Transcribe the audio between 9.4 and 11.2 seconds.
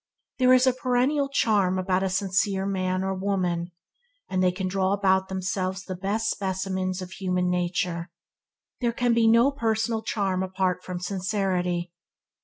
personal charm apart from